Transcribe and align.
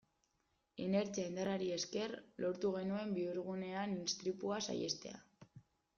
Inertzia 0.85 1.25
indarrari 1.31 1.67
esker 1.75 2.15
lortu 2.45 2.71
genuen 2.79 3.15
bihurgunean 3.19 3.95
istripua 4.07 4.59
saihestea. 4.69 5.25